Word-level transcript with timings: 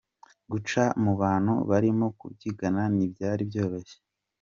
Guca 0.51 0.83
mu 1.03 1.13
bantu 1.21 1.53
barimo 1.69 2.07
kubyigana 2.19 2.81
ntibyari 2.95 3.41
byoroshye. 3.49 3.97